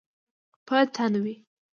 [0.67, 1.35] په تن وی